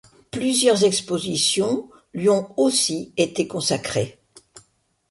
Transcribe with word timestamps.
Plusieurs 0.31 0.83
expositions 0.83 1.87
lui 2.15 2.27
ont 2.27 2.51
aussi 2.59 3.13
été 3.17 3.47
consacrées. 3.47 4.17